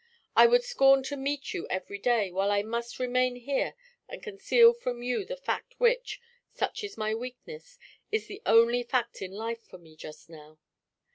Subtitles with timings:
[0.35, 3.75] I would scorn to meet you every day while I must remain here
[4.09, 6.19] and conceal from you the fact which,
[6.51, 7.77] such is my weakness,
[8.11, 10.57] is the only fact in life for me just now.